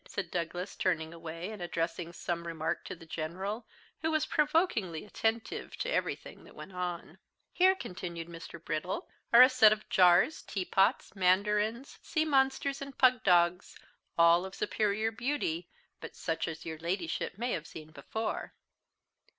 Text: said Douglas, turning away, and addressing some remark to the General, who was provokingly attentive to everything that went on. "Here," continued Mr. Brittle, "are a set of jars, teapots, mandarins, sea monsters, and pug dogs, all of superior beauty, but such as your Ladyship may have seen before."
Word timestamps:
said 0.07 0.31
Douglas, 0.31 0.75
turning 0.75 1.13
away, 1.13 1.51
and 1.51 1.61
addressing 1.61 2.11
some 2.11 2.47
remark 2.47 2.83
to 2.85 2.95
the 2.95 3.05
General, 3.05 3.67
who 4.01 4.09
was 4.09 4.25
provokingly 4.25 5.05
attentive 5.05 5.77
to 5.77 5.91
everything 5.91 6.43
that 6.43 6.55
went 6.55 6.71
on. 6.73 7.19
"Here," 7.53 7.75
continued 7.75 8.27
Mr. 8.27 8.59
Brittle, 8.59 9.07
"are 9.31 9.43
a 9.43 9.47
set 9.47 9.71
of 9.71 9.87
jars, 9.89 10.41
teapots, 10.41 11.15
mandarins, 11.15 11.99
sea 12.01 12.25
monsters, 12.25 12.81
and 12.81 12.97
pug 12.97 13.23
dogs, 13.23 13.77
all 14.17 14.43
of 14.43 14.55
superior 14.55 15.11
beauty, 15.11 15.69
but 15.99 16.15
such 16.15 16.47
as 16.47 16.65
your 16.65 16.79
Ladyship 16.79 17.37
may 17.37 17.51
have 17.51 17.67
seen 17.67 17.91
before." 17.91 18.55